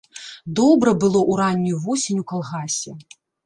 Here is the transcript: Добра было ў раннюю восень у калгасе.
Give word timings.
Добра 0.59 0.93
было 1.03 1.21
ў 1.31 1.33
раннюю 1.43 1.77
восень 1.87 2.19
у 2.25 2.29
калгасе. 2.35 2.99